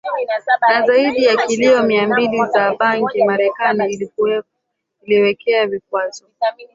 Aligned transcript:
na 0.69 0.85
zaidi 0.87 1.23
ya 1.23 1.35
kilo 1.35 1.83
Mia 1.83 2.07
mbili 2.07 2.45
za 2.45 2.75
bangiMarekani 2.75 4.09
ilimwekea 5.03 5.67
vikwazo 5.67 6.25